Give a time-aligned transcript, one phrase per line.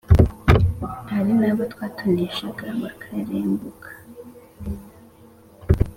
[1.11, 3.89] hari n’abo bwatoneshaga bakarenguka.